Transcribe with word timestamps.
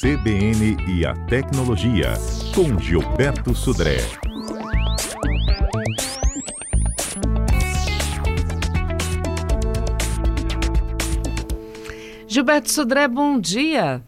CBN 0.00 0.76
e 0.86 1.04
a 1.04 1.12
Tecnologia, 1.26 2.12
com 2.54 2.78
Gilberto 2.78 3.52
Sudré. 3.52 3.96
Gilberto 12.28 12.70
Sudré, 12.70 13.08
bom 13.08 13.40
dia. 13.40 14.00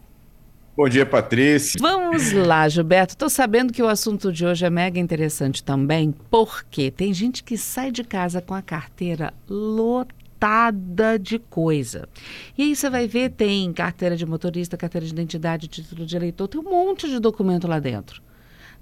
Bom 0.76 0.88
dia, 0.88 1.04
Patrícia. 1.04 1.80
Vamos 1.80 2.30
lá, 2.34 2.68
Gilberto. 2.68 3.14
Estou 3.14 3.28
sabendo 3.28 3.72
que 3.72 3.82
o 3.82 3.88
assunto 3.88 4.32
de 4.32 4.46
hoje 4.46 4.64
é 4.64 4.70
mega 4.70 5.00
interessante 5.00 5.64
também, 5.64 6.14
porque 6.30 6.92
tem 6.92 7.12
gente 7.12 7.42
que 7.42 7.58
sai 7.58 7.90
de 7.90 8.04
casa 8.04 8.40
com 8.40 8.54
a 8.54 8.62
carteira 8.62 9.34
lotada 9.48 10.19
lotada 10.40 11.18
de 11.18 11.38
coisa. 11.38 12.08
E 12.56 12.62
aí 12.62 12.76
você 12.76 12.88
vai 12.88 13.06
ver, 13.06 13.30
tem 13.30 13.70
carteira 13.72 14.16
de 14.16 14.24
motorista, 14.24 14.76
carteira 14.76 15.06
de 15.06 15.12
identidade, 15.12 15.68
título 15.68 16.06
de 16.06 16.16
eleitor, 16.16 16.48
tem 16.48 16.60
um 16.60 16.64
monte 16.64 17.08
de 17.08 17.20
documento 17.20 17.68
lá 17.68 17.78
dentro. 17.78 18.22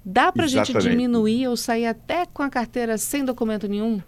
Dá 0.03 0.31
para 0.31 0.45
a 0.45 0.47
gente 0.47 0.73
diminuir 0.73 1.47
ou 1.47 1.57
sair 1.57 1.85
até 1.85 2.25
com 2.25 2.41
a 2.41 2.49
carteira 2.49 2.97
sem 2.97 3.25
documento 3.25 3.67
nenhum? 3.67 4.01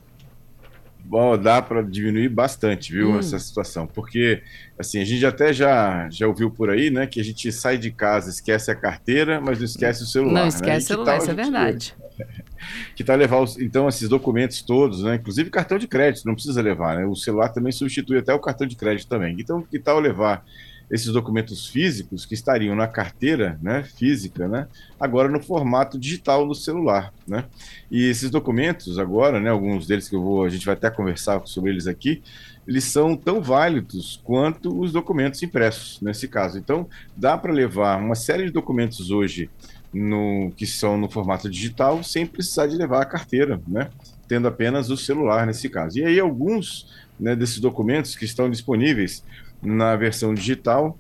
Bom, 1.04 1.38
dá 1.38 1.62
para 1.62 1.82
diminuir 1.82 2.30
bastante, 2.30 2.94
viu, 2.94 3.10
hum. 3.10 3.20
essa 3.20 3.38
situação, 3.38 3.88
porque 3.88 4.42
assim 4.78 5.02
a 5.02 5.04
gente 5.04 5.26
até 5.26 5.52
já 5.52 6.08
já 6.10 6.28
ouviu 6.28 6.50
por 6.50 6.70
aí, 6.70 6.90
né, 6.90 7.08
que 7.08 7.20
a 7.20 7.24
gente 7.24 7.52
sai 7.52 7.78
de 7.78 7.92
casa, 7.92 8.30
esquece 8.30 8.72
a 8.72 8.76
carteira, 8.76 9.42
mas 9.42 9.58
não 9.58 9.66
esquece 9.66 10.04
o 10.04 10.06
celular. 10.06 10.34
Não 10.34 10.42
né? 10.44 10.48
esquece 10.48 10.72
né? 10.72 10.78
o 10.78 10.82
celular, 10.88 11.18
isso 11.18 11.32
é 11.32 11.34
verdade. 11.34 11.96
que 12.96 13.04
está 13.04 13.16
levar 13.16 13.40
os, 13.40 13.58
então 13.60 13.88
esses 13.88 14.08
documentos 14.10 14.62
todos, 14.62 15.04
né, 15.04 15.16
inclusive 15.16 15.50
cartão 15.50 15.78
de 15.78 15.88
crédito, 15.88 16.26
não 16.26 16.34
precisa 16.34 16.62
levar, 16.62 16.98
né? 16.98 17.06
O 17.06 17.16
celular 17.16 17.50
também 17.50 17.72
substitui 17.72 18.18
até 18.18 18.34
o 18.34 18.40
cartão 18.40 18.68
de 18.68 18.76
crédito 18.76 19.08
também. 19.08 19.36
Então, 19.40 19.62
que 19.62 19.80
tal 19.80 20.00
levar 20.00 20.44
esses 20.92 21.08
documentos 21.08 21.70
físicos 21.70 22.26
que 22.26 22.34
estariam 22.34 22.76
na 22.76 22.86
carteira 22.86 23.58
né, 23.62 23.82
física, 23.84 24.46
né, 24.46 24.68
agora 25.00 25.30
no 25.30 25.42
formato 25.42 25.98
digital 25.98 26.46
no 26.46 26.54
celular. 26.54 27.14
Né? 27.26 27.46
E 27.90 28.10
esses 28.10 28.30
documentos 28.30 29.00
agora, 29.00 29.40
né, 29.40 29.50
alguns 29.50 29.88
deles 29.88 30.10
que 30.10 30.16
eu 30.16 30.22
vou, 30.22 30.44
a 30.44 30.50
gente 30.50 30.66
vai 30.66 30.76
até 30.76 30.90
conversar 30.90 31.42
sobre 31.46 31.72
eles 31.72 31.88
aqui, 31.88 32.22
eles 32.68 32.84
são 32.84 33.16
tão 33.16 33.42
válidos 33.42 34.20
quanto 34.22 34.78
os 34.78 34.92
documentos 34.92 35.42
impressos 35.42 36.02
nesse 36.02 36.28
caso. 36.28 36.58
Então, 36.58 36.88
dá 37.16 37.38
para 37.38 37.54
levar 37.54 37.98
uma 37.98 38.14
série 38.14 38.46
de 38.46 38.52
documentos 38.52 39.12
hoje 39.12 39.50
no, 39.94 40.52
que 40.56 40.66
são 40.66 40.98
no 40.98 41.10
formato 41.10 41.50
digital 41.50 42.04
sem 42.04 42.26
precisar 42.26 42.68
de 42.68 42.76
levar 42.76 43.02
a 43.02 43.06
carteira, 43.06 43.62
né? 43.68 43.90
tendo 44.28 44.48
apenas 44.48 44.90
o 44.90 44.96
celular 44.96 45.46
nesse 45.46 45.68
caso. 45.68 46.00
E 46.00 46.06
aí 46.06 46.20
alguns 46.20 46.88
né, 47.20 47.36
desses 47.36 47.60
documentos 47.60 48.16
que 48.16 48.26
estão 48.26 48.50
disponíveis 48.50 49.24
na 49.62 49.96
versão 49.96 50.34
digital, 50.34 50.98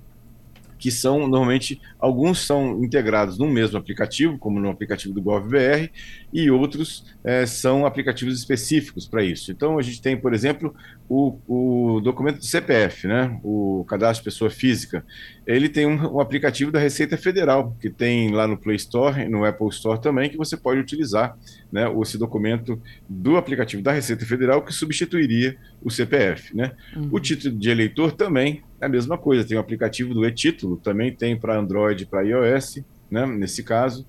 que 0.81 0.89
são 0.89 1.27
normalmente 1.27 1.79
alguns 1.99 2.39
são 2.39 2.83
integrados 2.83 3.37
no 3.37 3.47
mesmo 3.47 3.77
aplicativo, 3.77 4.39
como 4.39 4.59
no 4.59 4.67
aplicativo 4.67 5.13
do 5.13 5.21
GovBR, 5.21 5.91
e 6.33 6.49
outros 6.49 7.05
é, 7.23 7.45
são 7.45 7.85
aplicativos 7.85 8.35
específicos 8.35 9.05
para 9.05 9.23
isso. 9.23 9.51
Então 9.51 9.77
a 9.77 9.81
gente 9.83 10.01
tem, 10.01 10.17
por 10.17 10.33
exemplo, 10.33 10.73
o, 11.07 11.37
o 11.47 12.01
documento 12.01 12.39
do 12.39 12.45
CPF, 12.45 13.07
né, 13.07 13.39
o 13.43 13.85
cadastro 13.87 14.23
de 14.23 14.31
pessoa 14.33 14.49
física. 14.49 15.05
Ele 15.45 15.69
tem 15.69 15.85
um, 15.85 16.15
um, 16.15 16.19
aplicativo 16.19 16.71
da 16.71 16.79
Receita 16.79 17.15
Federal 17.15 17.77
que 17.79 17.89
tem 17.89 18.31
lá 18.31 18.47
no 18.47 18.57
Play 18.57 18.77
Store, 18.77 19.29
no 19.29 19.45
Apple 19.45 19.67
Store 19.69 20.01
também, 20.01 20.31
que 20.31 20.37
você 20.37 20.57
pode 20.57 20.79
utilizar, 20.79 21.37
né, 21.71 21.85
esse 22.01 22.17
documento 22.17 22.81
do 23.07 23.37
aplicativo 23.37 23.83
da 23.83 23.91
Receita 23.91 24.25
Federal 24.25 24.63
que 24.63 24.73
substituiria 24.73 25.55
o 25.81 25.89
CPF, 25.89 26.55
né. 26.55 26.71
Uhum. 26.95 27.09
O 27.11 27.19
título 27.19 27.55
de 27.55 27.69
eleitor 27.69 28.11
também 28.11 28.63
é 28.79 28.85
a 28.85 28.89
mesma 28.89 29.17
coisa, 29.17 29.43
tem 29.43 29.57
o 29.57 29.59
aplicativo 29.59 30.13
do 30.13 30.25
e-título, 30.25 30.77
também 30.77 31.13
tem 31.13 31.37
para 31.37 31.57
Android 31.57 32.03
e 32.03 32.05
para 32.05 32.21
iOS, 32.21 32.79
né, 33.09 33.25
nesse 33.25 33.63
caso. 33.63 34.05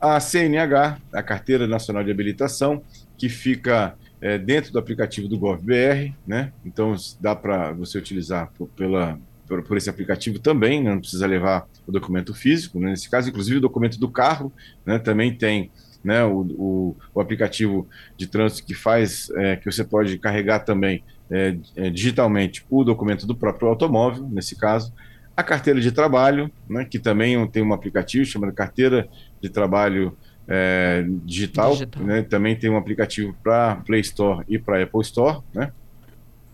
A 0.00 0.18
CNH, 0.18 0.98
a 1.12 1.22
Carteira 1.22 1.66
Nacional 1.66 2.02
de 2.02 2.10
Habilitação, 2.10 2.82
que 3.18 3.28
fica 3.28 3.94
é, 4.20 4.38
dentro 4.38 4.72
do 4.72 4.78
aplicativo 4.78 5.28
do 5.28 5.38
GovBR, 5.38 6.14
né? 6.26 6.52
Então 6.64 6.94
dá 7.20 7.34
para 7.34 7.72
você 7.72 7.98
utilizar 7.98 8.50
por, 8.56 8.68
pela, 8.68 9.18
por, 9.46 9.62
por, 9.62 9.76
esse 9.76 9.88
aplicativo 9.88 10.38
também, 10.38 10.82
né? 10.82 10.90
não 10.90 11.00
precisa 11.00 11.26
levar 11.26 11.66
o 11.86 11.92
documento 11.92 12.34
físico, 12.34 12.78
né? 12.78 12.90
nesse 12.90 13.10
caso, 13.10 13.28
inclusive 13.28 13.58
o 13.58 13.60
documento 13.60 13.98
do 13.98 14.10
carro, 14.10 14.52
né? 14.84 14.98
Também 14.98 15.34
tem 15.34 15.70
né, 16.02 16.24
o, 16.24 16.40
o, 16.40 16.96
o, 17.14 17.20
aplicativo 17.20 17.86
de 18.16 18.26
trânsito 18.26 18.66
que 18.66 18.74
faz, 18.74 19.30
é, 19.36 19.56
que 19.56 19.70
você 19.70 19.84
pode 19.84 20.18
carregar 20.18 20.60
também 20.60 21.04
é, 21.30 21.56
é, 21.76 21.90
digitalmente 21.90 22.64
o 22.70 22.82
documento 22.82 23.26
do 23.26 23.34
próprio 23.34 23.68
automóvel, 23.68 24.28
nesse 24.30 24.56
caso, 24.56 24.92
a 25.36 25.42
carteira 25.42 25.80
de 25.80 25.92
trabalho, 25.92 26.50
né, 26.68 26.84
que 26.84 26.98
também 26.98 27.46
tem 27.48 27.62
um 27.62 27.72
aplicativo 27.72 28.24
chamado 28.24 28.52
Carteira 28.52 29.08
de 29.40 29.48
Trabalho 29.48 30.16
é, 30.48 31.04
digital, 31.24 31.72
digital. 31.72 32.02
Né, 32.02 32.22
também 32.22 32.56
tem 32.56 32.70
um 32.70 32.76
aplicativo 32.76 33.34
para 33.42 33.76
Play 33.76 34.00
Store 34.00 34.44
e 34.48 34.58
para 34.58 34.82
Apple 34.82 35.00
Store, 35.02 35.40
né, 35.54 35.72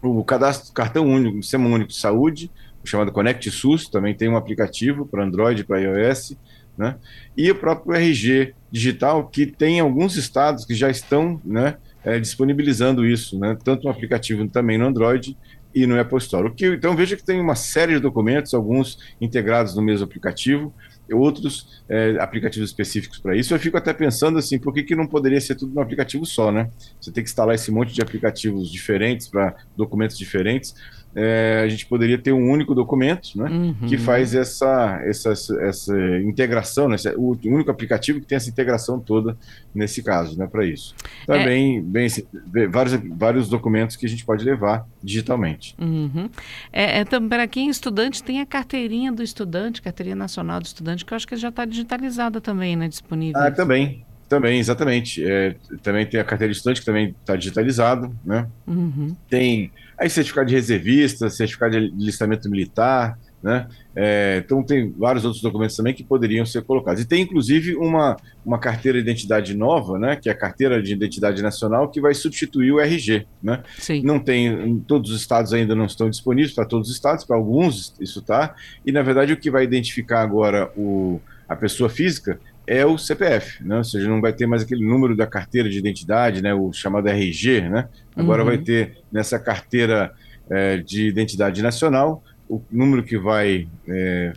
o 0.02 0.22
cadastro 0.22 0.72
cartão 0.72 1.06
único, 1.06 1.42
sistema 1.42 1.68
único 1.68 1.88
de 1.88 1.96
saúde, 1.96 2.50
chamado 2.84 3.10
Connect 3.10 3.50
SUS, 3.50 3.88
também 3.88 4.14
tem 4.14 4.28
um 4.28 4.36
aplicativo 4.36 5.06
para 5.06 5.24
Android 5.24 5.60
e 5.60 5.64
para 5.64 5.80
iOS, 5.80 6.36
né? 6.76 6.96
E 7.36 7.50
o 7.50 7.54
próprio 7.54 7.94
RG 7.94 8.54
digital, 8.70 9.28
que 9.28 9.46
tem 9.46 9.80
alguns 9.80 10.16
estados 10.16 10.64
que 10.64 10.74
já 10.74 10.90
estão 10.90 11.40
né, 11.44 11.76
é, 12.04 12.18
disponibilizando 12.20 13.06
isso, 13.06 13.38
né? 13.38 13.56
tanto 13.64 13.84
no 13.84 13.90
aplicativo 13.90 14.46
também 14.48 14.78
no 14.78 14.86
Android 14.86 15.36
e 15.74 15.86
no 15.86 15.98
Apple 15.98 16.18
Store. 16.18 16.48
O 16.48 16.54
que, 16.54 16.66
então 16.66 16.96
veja 16.96 17.16
que 17.16 17.24
tem 17.24 17.40
uma 17.40 17.54
série 17.54 17.94
de 17.94 18.00
documentos, 18.00 18.54
alguns 18.54 18.98
integrados 19.20 19.74
no 19.74 19.82
mesmo 19.82 20.04
aplicativo, 20.04 20.72
outros 21.12 21.82
é, 21.88 22.16
aplicativos 22.18 22.70
específicos 22.70 23.18
para 23.18 23.36
isso. 23.36 23.54
Eu 23.54 23.58
fico 23.58 23.76
até 23.76 23.92
pensando 23.92 24.38
assim, 24.38 24.58
por 24.58 24.72
que, 24.72 24.82
que 24.82 24.96
não 24.96 25.06
poderia 25.06 25.40
ser 25.40 25.54
tudo 25.54 25.74
no 25.74 25.80
aplicativo 25.80 26.24
só, 26.24 26.50
né? 26.50 26.70
Você 27.00 27.12
tem 27.12 27.22
que 27.22 27.30
instalar 27.30 27.54
esse 27.54 27.70
monte 27.70 27.92
de 27.92 28.02
aplicativos 28.02 28.70
diferentes 28.70 29.28
para 29.28 29.54
documentos 29.76 30.18
diferentes 30.18 30.74
é, 31.16 31.62
a 31.64 31.68
gente 31.68 31.86
poderia 31.86 32.18
ter 32.18 32.30
um 32.30 32.50
único 32.50 32.74
documento, 32.74 33.30
né, 33.36 33.48
uhum. 33.48 33.88
que 33.88 33.96
faz 33.96 34.34
essa, 34.34 35.00
essa, 35.02 35.32
essa 35.62 35.98
integração, 36.20 36.88
né, 36.88 36.96
o 37.16 37.36
único 37.46 37.70
aplicativo 37.70 38.20
que 38.20 38.26
tem 38.26 38.36
essa 38.36 38.50
integração 38.50 39.00
toda 39.00 39.36
nesse 39.74 40.02
caso, 40.02 40.38
né, 40.38 40.46
para 40.46 40.66
isso. 40.66 40.94
Também, 41.26 41.78
então, 41.78 41.88
é... 41.88 42.20
bem, 42.52 42.68
vários, 42.68 43.00
vários 43.16 43.48
documentos 43.48 43.96
que 43.96 44.04
a 44.04 44.08
gente 44.08 44.26
pode 44.26 44.44
levar 44.44 44.86
digitalmente. 45.02 45.74
Uhum. 45.80 46.28
É, 46.70 47.00
é 47.00 47.04
para 47.04 47.46
quem 47.46 47.68
é 47.68 47.70
estudante, 47.70 48.22
tem 48.22 48.40
a 48.42 48.46
carteirinha 48.46 49.10
do 49.10 49.22
estudante, 49.22 49.80
carteirinha 49.80 50.16
nacional 50.16 50.60
do 50.60 50.66
estudante, 50.66 51.04
que 51.04 51.14
eu 51.14 51.16
acho 51.16 51.26
que 51.26 51.34
já 51.36 51.48
está 51.48 51.64
digitalizada 51.64 52.42
também, 52.42 52.76
né, 52.76 52.88
disponível. 52.88 53.40
Ah, 53.40 53.50
também, 53.50 54.04
também, 54.28 54.58
exatamente. 54.58 55.24
É, 55.24 55.56
também 55.82 56.06
tem 56.06 56.20
a 56.20 56.24
carteira 56.24 56.52
de 56.52 56.56
estudante, 56.56 56.80
que 56.80 56.86
também 56.86 57.14
está 57.20 57.36
digitalizado, 57.36 58.14
né? 58.24 58.46
Uhum. 58.66 59.16
Tem 59.28 59.70
aí 59.98 60.10
certificado 60.10 60.48
de 60.48 60.54
reservista, 60.54 61.30
certificado 61.30 61.72
de 61.72 62.04
listamento 62.04 62.50
militar, 62.50 63.18
né? 63.42 63.68
É, 63.94 64.42
então 64.44 64.62
tem 64.62 64.92
vários 64.98 65.24
outros 65.24 65.40
documentos 65.42 65.76
também 65.76 65.94
que 65.94 66.02
poderiam 66.02 66.44
ser 66.44 66.62
colocados. 66.64 67.00
E 67.00 67.06
tem 67.06 67.22
inclusive 67.22 67.76
uma, 67.76 68.16
uma 68.44 68.58
carteira 68.58 68.98
de 68.98 69.04
identidade 69.04 69.54
nova, 69.54 69.98
né? 69.98 70.16
Que 70.16 70.28
é 70.28 70.32
a 70.32 70.36
carteira 70.36 70.82
de 70.82 70.92
identidade 70.92 71.40
nacional, 71.42 71.88
que 71.88 72.00
vai 72.00 72.12
substituir 72.12 72.72
o 72.72 72.80
RG, 72.80 73.26
né? 73.42 73.62
Sim. 73.78 74.02
Não 74.02 74.18
tem, 74.18 74.80
todos 74.80 75.12
os 75.12 75.20
estados 75.20 75.52
ainda 75.52 75.74
não 75.74 75.86
estão 75.86 76.10
disponíveis 76.10 76.52
para 76.52 76.64
todos 76.64 76.88
os 76.88 76.94
estados, 76.94 77.24
para 77.24 77.36
alguns 77.36 77.94
isso 78.00 78.18
está. 78.18 78.54
E 78.84 78.90
na 78.90 79.02
verdade 79.02 79.32
o 79.32 79.36
que 79.36 79.50
vai 79.50 79.62
identificar 79.62 80.22
agora 80.22 80.70
o, 80.76 81.20
a 81.48 81.54
pessoa 81.54 81.88
física 81.88 82.40
é 82.66 82.84
o 82.84 82.98
CPF, 82.98 83.62
né? 83.64 83.78
ou 83.78 83.84
seja, 83.84 84.08
não 84.08 84.20
vai 84.20 84.32
ter 84.32 84.46
mais 84.46 84.62
aquele 84.62 84.84
número 84.84 85.16
da 85.16 85.26
carteira 85.26 85.68
de 85.68 85.78
identidade, 85.78 86.42
né? 86.42 86.52
o 86.54 86.72
chamado 86.72 87.08
RG, 87.08 87.60
né? 87.62 87.88
agora 88.14 88.42
uhum. 88.42 88.48
vai 88.48 88.58
ter 88.58 88.98
nessa 89.10 89.38
carteira 89.38 90.12
é, 90.50 90.78
de 90.78 91.06
identidade 91.06 91.62
nacional, 91.62 92.22
o 92.48 92.62
número 92.70 93.02
que 93.02 93.18
vai 93.18 93.68
é, 93.88 94.32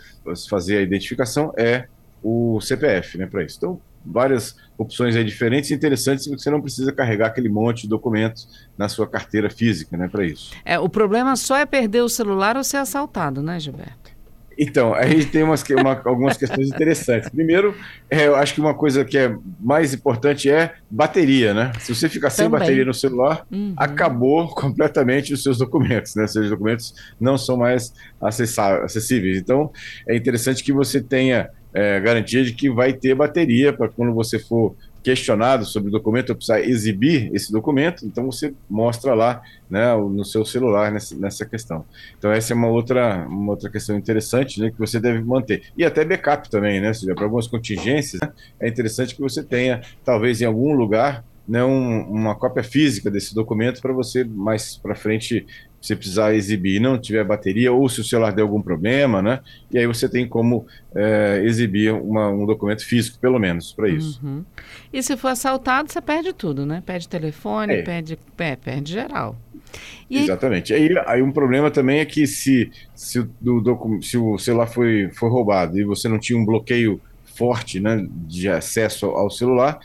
fazer 0.50 0.78
a 0.78 0.81
identificação 0.81 1.54
é 1.58 1.86
o 2.24 2.60
CPF 2.62 3.18
né, 3.18 3.28
para 3.28 3.44
isso. 3.44 3.58
Então, 3.58 3.81
várias 4.06 4.56
opções 4.78 5.16
aí 5.16 5.24
diferentes 5.24 5.70
e 5.70 5.74
interessantes, 5.74 6.25
você 6.28 6.50
não 6.50 6.62
precisa 6.62 6.92
carregar 6.92 7.28
aquele 7.28 7.50
monte 7.50 7.84
de 7.84 7.90
documentos 7.90 8.68
na 8.78 8.90
sua 8.90 9.08
carteira 9.08 9.50
física 9.50 9.98
né, 9.98 10.08
para 10.08 10.25
isso. 10.25 10.52
É, 10.66 10.80
o 10.80 10.90
problema 10.90 11.36
só 11.36 11.58
é 11.58 11.66
perder 11.66 12.02
o 12.02 12.10
celular 12.10 12.58
ou 12.58 12.64
ser 12.64 12.78
assaltado, 12.78 13.42
né, 13.42 13.60
Gilberto? 13.60 14.19
Então, 14.60 14.94
a 14.94 15.08
gente 15.08 15.28
tem 15.28 15.42
umas, 15.42 15.64
uma, 15.70 16.02
algumas 16.04 16.36
questões 16.36 16.68
interessantes. 16.68 17.30
Primeiro, 17.30 17.74
é, 18.10 18.28
eu 18.28 18.36
acho 18.36 18.54
que 18.54 18.60
uma 18.60 18.74
coisa 18.74 19.06
que 19.06 19.18
é 19.18 19.34
mais 19.58 19.94
importante 19.94 20.50
é 20.50 20.74
bateria, 20.92 21.54
né? 21.54 21.72
Se 21.80 21.96
você 21.96 22.10
ficar 22.10 22.30
sem 22.30 22.46
Também. 22.46 22.60
bateria 22.60 22.84
no 22.84 22.94
celular, 22.94 23.46
uhum. 23.50 23.74
acabou 23.78 24.50
completamente 24.54 25.34
os 25.34 25.42
seus 25.42 25.58
documentos, 25.58 26.14
né? 26.16 26.28
Seus 26.28 26.50
documentos 26.50 26.94
não 27.20 27.38
são 27.38 27.56
mais 27.56 27.94
acessíveis. 28.22 29.38
Então, 29.38 29.72
é 30.06 30.16
interessante 30.16 30.62
que 30.62 30.74
você 30.74 31.02
tenha 31.02 31.50
é, 31.74 32.00
garantia 32.00 32.44
de 32.44 32.52
que 32.54 32.70
vai 32.70 32.92
ter 32.92 33.16
bateria 33.16 33.72
para 33.72 33.88
quando 33.88 34.14
você 34.14 34.40
for 34.40 34.76
questionado 35.04 35.66
sobre 35.66 35.90
o 35.90 35.92
documento, 35.92 36.31
ou 36.31 36.36
precisar 36.36 36.62
exibir 36.62 37.34
esse 37.34 37.51
documento, 37.51 38.06
então 38.06 38.25
você 38.25 38.54
mostra 38.69 39.13
lá 39.13 39.42
né, 39.69 39.96
no 39.96 40.25
seu 40.25 40.46
celular 40.46 40.92
nessa, 40.92 41.16
nessa 41.16 41.46
questão. 41.46 41.86
Então 42.18 42.31
essa 42.31 42.54
é 42.54 42.56
uma 42.56 42.68
outra, 42.68 43.25
uma 43.28 43.51
outra 43.51 43.69
questão 43.69 43.98
interessante 43.98 44.60
né, 44.60 44.72
que 44.72 44.78
você 44.78 45.00
deve 45.00 45.22
manter. 45.22 45.63
E 45.78 45.86
até 45.86 46.04
backup 46.04 46.50
também, 46.50 46.81
né? 46.81 46.92
Para 47.16 47.24
algumas 47.24 47.48
contingências, 47.48 48.19
né, 48.22 48.31
é 48.60 48.68
interessante 48.68 49.16
que 49.16 49.22
você 49.22 49.44
tenha, 49.44 49.81
talvez 50.04 50.42
em 50.42 50.46
algum 50.46 50.74
lugar, 50.74 51.24
né, 51.48 51.63
um, 51.63 52.01
uma 52.01 52.36
cópia 52.36 52.63
física 52.63 53.10
desse 53.10 53.34
documento 53.34 53.81
para 53.81 53.92
você 53.92 54.24
mais 54.24 54.78
para 54.78 54.94
frente 54.94 55.48
você 55.81 55.96
precisar 55.96 56.34
exibir 56.34 56.76
e 56.76 56.80
não 56.80 57.00
tiver 57.00 57.24
bateria, 57.24 57.72
ou 57.72 57.88
se 57.88 58.02
o 58.02 58.04
celular 58.04 58.34
der 58.34 58.42
algum 58.42 58.62
problema, 58.62 59.22
né? 59.22 59.40
E 59.72 59.78
aí 59.78 59.88
você 59.88 60.10
tem 60.10 60.28
como 60.28 60.66
é, 60.94 61.42
exibir 61.44 61.94
uma, 61.94 62.30
um 62.30 62.46
documento 62.46 62.86
físico, 62.86 63.18
pelo 63.20 63.40
menos, 63.40 63.72
para 63.72 63.90
isso. 63.90 64.20
Uhum. 64.24 64.44
E 64.92 65.02
se 65.02 65.16
for 65.16 65.30
assaltado, 65.30 65.92
você 65.92 66.02
perde 66.02 66.34
tudo, 66.34 66.66
né? 66.66 66.84
Perde 66.86 67.08
telefone, 67.08 67.74
é. 67.74 67.81
perde, 67.81 68.20
é, 68.38 68.56
perde 68.56 68.92
geral. 68.92 69.38
E 70.10 70.18
Exatamente. 70.18 70.74
Aí, 70.74 70.90
aí 71.06 71.22
um 71.22 71.31
problema 71.31 71.70
também 71.70 72.00
é 72.00 72.06
que 72.06 72.25
se, 72.25 72.72
se, 72.96 73.20
o, 73.20 73.30
do, 73.40 74.00
se 74.02 74.18
o 74.18 74.38
celular 74.38 74.68
foi, 74.68 75.10
foi 75.14 75.30
roubado 75.30 75.80
e 75.80 75.84
você 75.84 76.08
não 76.08 76.20
tinha 76.20 76.38
um 76.38 76.46
bloqueio 76.46 77.00
forte 77.36 77.80
né, 77.80 78.06
de 78.28 78.50
acesso 78.50 79.06
ao 79.06 79.30
celular, 79.30 79.80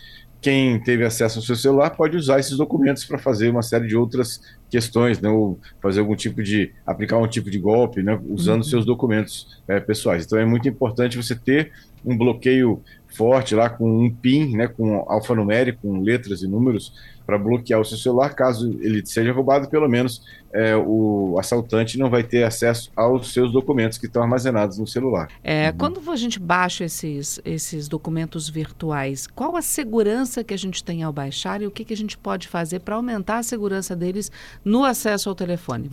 quem 0.44 0.79
teve 0.79 1.02
acesso 1.06 1.38
ao 1.38 1.43
seu 1.43 1.56
celular 1.56 1.88
pode 1.88 2.19
usar 2.19 2.38
esses 2.38 2.58
documentos 2.58 3.02
para 3.06 3.17
fazer 3.17 3.49
uma 3.49 3.62
série 3.62 3.87
de 3.87 3.96
outras 3.96 4.43
questões, 4.69 5.19
né, 5.19 5.31
ou 5.31 5.58
fazer 5.81 6.00
algum 6.00 6.14
tipo 6.14 6.43
de 6.43 6.70
aplicar 6.87 7.17
um 7.17 7.26
tipo 7.26 7.50
de 7.50 7.58
golpe, 7.58 8.02
né, 8.02 8.20
usando 8.29 8.58
uhum. 8.58 8.69
seus 8.69 8.85
documentos 8.85 9.62
é, 9.67 9.81
pessoais. 9.81 10.26
Então 10.26 10.38
é 10.38 10.44
muito 10.44 10.69
importante 10.69 11.17
você 11.17 11.35
ter 11.35 11.73
um 12.05 12.14
bloqueio 12.14 12.82
forte 13.14 13.55
lá 13.55 13.70
com 13.70 14.05
um 14.05 14.11
PIN, 14.11 14.56
né, 14.56 14.66
com 14.66 15.05
alfanumérico, 15.08 15.82
com 15.82 16.00
letras 16.00 16.43
e 16.43 16.49
números 16.49 16.93
para 17.26 17.38
bloquear 17.38 17.81
o 17.81 17.84
seu 17.84 17.96
celular, 17.96 18.34
caso 18.34 18.76
ele 18.81 19.05
seja 19.06 19.32
roubado, 19.32 19.69
pelo 19.69 19.88
menos 19.88 20.22
é, 20.52 20.76
o 20.76 21.37
assaltante 21.38 21.99
não 21.99 22.11
vai 22.11 22.22
ter 22.22 22.44
acesso 22.44 22.90
aos 22.94 23.32
seus 23.32 23.50
documentos 23.50 23.96
que 23.96 24.06
estão 24.06 24.22
armazenados 24.22 24.78
no 24.78 24.87
celular. 24.87 25.28
É, 25.43 25.70
uhum. 25.70 25.76
Quando 25.78 26.11
a 26.11 26.16
gente 26.16 26.38
baixa 26.38 26.84
esses, 26.84 27.40
esses 27.44 27.88
documentos 27.88 28.49
virtuais, 28.49 29.26
qual 29.26 29.56
a 29.56 29.62
segurança 29.62 30.44
que 30.44 30.52
a 30.52 30.58
gente 30.58 30.84
tem 30.84 31.02
ao 31.02 31.12
baixar 31.12 31.62
e 31.62 31.66
o 31.66 31.70
que, 31.70 31.84
que 31.84 31.94
a 31.94 31.96
gente 31.96 32.19
pode 32.19 32.46
fazer 32.46 32.81
para 32.81 32.96
aumentar 32.96 33.38
a 33.38 33.43
segurança 33.43 33.96
deles 33.96 34.31
no 34.62 34.84
acesso 34.84 35.28
ao 35.31 35.34
telefone? 35.34 35.90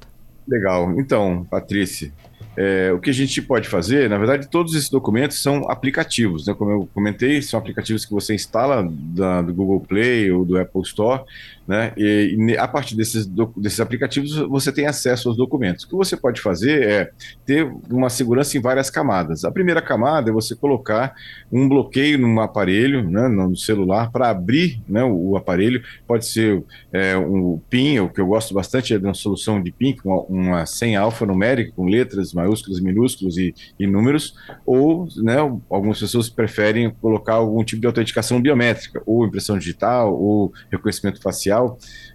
Legal. 0.48 1.00
Então, 1.00 1.46
Patrícia, 1.50 2.12
é, 2.58 2.92
o 2.92 3.00
que 3.00 3.10
a 3.10 3.14
gente 3.14 3.42
pode 3.42 3.68
fazer, 3.70 4.10
na 4.10 4.18
verdade, 4.18 4.50
todos 4.50 4.76
esses 4.76 4.90
documentos 4.90 5.42
são 5.42 5.70
aplicativos, 5.70 6.46
né? 6.46 6.54
Como 6.54 6.72
eu 6.72 6.90
comentei, 6.94 7.42
são 7.42 7.58
aplicativos 7.58 8.06
que 8.06 8.12
você 8.12 8.36
instala 8.36 8.86
da, 8.92 9.42
do 9.42 9.54
Google 9.54 9.80
Play 9.80 10.32
ou 10.32 10.44
do 10.44 10.58
Apple 10.58 10.82
Store, 10.82 11.24
né? 11.68 11.94
E, 11.96 12.36
e, 12.38 12.58
a 12.58 12.68
partir 12.68 12.96
desses, 12.96 13.26
desses 13.56 13.80
aplicativos 13.80 14.36
você 14.36 14.72
tem 14.72 14.88
acesso 14.88 15.30
aos 15.30 15.38
documentos. 15.38 15.86
O 15.86 15.90
que 15.90 15.96
você 15.96 16.18
pode 16.18 16.42
fazer 16.42 16.84
é 16.84 17.12
ter 17.46 17.72
uma 17.90 18.10
segurança 18.10 18.58
em 18.58 18.62
várias 18.62 18.90
camadas. 18.90 19.46
A 19.46 19.52
primeira 19.52 19.82
camada 19.82 20.30
é 20.30 20.34
você 20.34 20.56
colocar 20.56 21.14
um 21.52 21.70
bloqueio 21.70 22.18
num 22.18 22.40
aparelho, 22.40 23.10
né, 23.10 23.28
no 23.28 23.56
celular, 23.56 24.12
para 24.12 24.30
abrir 24.30 24.82
né, 24.88 25.04
o, 25.04 25.32
o, 25.32 25.38
aparelho. 25.38 25.84
Pode 26.08 26.26
ser 26.26 26.64
é, 26.92 27.18
um 27.18 27.60
PIN, 27.70 28.00
o 28.00 28.10
que 28.10 28.20
eu 28.20 28.28
gosto 28.28 28.54
bastante 28.54 28.94
é 28.94 28.98
de 28.98 29.06
uma 29.06 29.14
solução 29.14 29.62
de 29.62 29.72
PIN, 29.72 29.96
com 29.96 30.10
uma, 30.10 30.50
uma 30.50 30.66
senha 30.66 31.00
alfanumérica, 31.02 31.74
com 31.76 31.86
letras 31.86 32.34
maiúsculas, 32.34 32.80
minúsculas 32.80 33.38
e, 33.38 33.54
e 33.80 33.86
números, 33.86 34.36
ou 34.66 35.08
né, 35.18 35.38
algumas 35.70 36.00
pessoas 36.00 36.30
preferem 36.30 36.92
colocar 37.02 37.36
algum 37.36 37.64
tipo 37.64 37.82
de 37.82 37.88
autenticação 37.88 38.42
biométrica, 38.42 39.02
ou 39.06 39.26
impressão 39.26 39.58
digital, 39.58 40.14
ou 40.14 40.52
reconhecimento 40.72 41.22
facial 41.22 41.51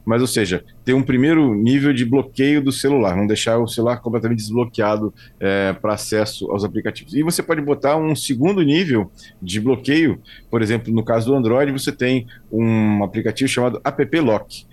mas, 0.04 0.20
ou 0.20 0.26
seja, 0.26 0.64
ter 0.84 0.94
um 0.94 1.02
primeiro 1.02 1.54
nível 1.54 1.92
de 1.92 2.04
bloqueio 2.04 2.62
do 2.62 2.70
celular, 2.70 3.16
não 3.16 3.26
deixar 3.26 3.58
o 3.58 3.66
celular 3.66 3.96
completamente 3.98 4.38
desbloqueado 4.38 5.12
é, 5.40 5.72
para 5.72 5.94
acesso 5.94 6.50
aos 6.50 6.64
aplicativos. 6.64 7.12
E 7.14 7.22
você 7.22 7.42
pode 7.42 7.60
botar 7.60 7.96
um 7.96 8.14
segundo 8.14 8.62
nível 8.62 9.10
de 9.42 9.60
bloqueio, 9.60 10.20
por 10.48 10.62
exemplo, 10.62 10.94
no 10.94 11.04
caso 11.04 11.26
do 11.26 11.34
Android, 11.34 11.72
você 11.72 11.90
tem 11.90 12.26
um 12.52 13.02
aplicativo 13.02 13.48
chamado 13.48 13.80
App 13.84 14.20
Lock, 14.20 14.64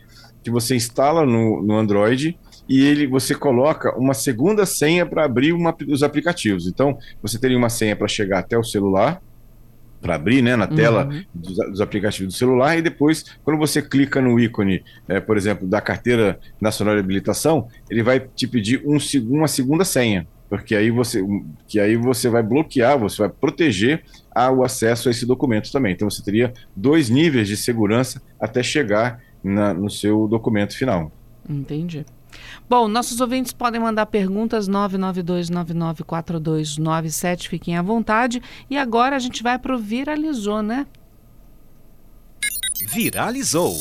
que 0.43 0.51
você 0.51 0.75
instala 0.75 1.25
no, 1.25 1.63
no 1.63 1.77
Android 1.77 2.37
e 2.67 2.85
ele 2.85 3.07
você 3.07 3.33
coloca 3.33 3.97
uma 3.97 4.13
segunda 4.13 4.65
senha 4.65 5.05
para 5.05 5.25
abrir 5.25 5.53
uma, 5.53 5.75
os 5.87 6.03
aplicativos. 6.03 6.67
Então, 6.67 6.97
você 7.21 7.39
teria 7.39 7.57
uma 7.57 7.69
senha 7.69 7.95
para 7.95 8.07
chegar 8.07 8.39
até 8.39 8.57
o 8.57 8.63
celular, 8.63 9.21
para 10.03 10.15
abrir 10.15 10.41
né, 10.41 10.57
na 10.57 10.67
tela 10.67 11.07
uhum. 11.07 11.23
dos, 11.33 11.55
dos, 11.55 11.81
aplicativos 11.81 12.33
do 12.33 12.37
celular, 12.37 12.77
e 12.77 12.81
depois, 12.81 13.23
quando 13.41 13.57
você 13.57 13.81
clica 13.81 14.21
no 14.21 14.37
ícone, 14.37 14.83
é, 15.07 15.21
por 15.21 15.37
exemplo, 15.37 15.65
da 15.65 15.79
carteira 15.79 16.37
nacional 16.59 16.93
de 16.93 16.99
habilitação, 16.99 17.69
ele 17.89 18.03
vai 18.03 18.19
te 18.19 18.45
pedir 18.45 18.83
um, 18.85 18.97
uma 19.29 19.47
segunda 19.47 19.85
senha, 19.85 20.27
porque 20.49 20.75
aí 20.75 20.91
você, 20.91 21.23
que 21.67 21.79
aí 21.79 21.95
você 21.95 22.29
vai 22.29 22.43
bloquear, 22.43 22.99
você 22.99 23.17
vai 23.19 23.29
proteger 23.29 24.03
a, 24.35 24.51
o 24.51 24.63
acesso 24.63 25.07
a 25.07 25.11
esse 25.11 25.25
documento 25.25 25.71
também. 25.71 25.93
Então 25.93 26.09
você 26.09 26.21
teria 26.21 26.53
dois 26.75 27.09
níveis 27.09 27.47
de 27.47 27.55
segurança 27.55 28.21
até 28.39 28.61
chegar 28.61 29.19
na, 29.43 29.73
no 29.73 29.89
seu 29.89 30.27
documento 30.27 30.77
final. 30.77 31.11
Entendi. 31.49 32.05
Bom, 32.69 32.87
nossos 32.87 33.19
ouvintes 33.21 33.53
podem 33.53 33.81
mandar 33.81 34.05
perguntas 34.05 34.69
992994297, 34.69 37.47
fiquem 37.47 37.75
à 37.77 37.81
vontade. 37.81 38.41
E 38.69 38.77
agora 38.77 39.15
a 39.15 39.19
gente 39.19 39.41
vai 39.43 39.57
para 39.59 39.75
o 39.75 39.79
Viralizou, 39.79 40.61
né? 40.61 40.85
Viralizou. 42.87 43.77